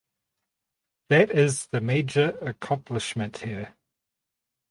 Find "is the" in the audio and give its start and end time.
1.29-1.79